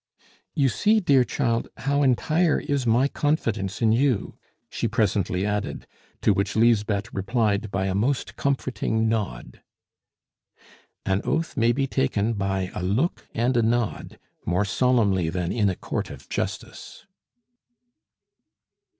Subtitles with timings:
[0.55, 4.35] "You see, dear child, how entire is my confidence in you!"
[4.67, 5.85] she presently added,
[6.23, 9.61] to which Lisbeth replied by a most comforting nod.
[11.05, 15.69] An oath may be taken by a look and a nod more solemnly than in
[15.69, 17.05] a court of justice.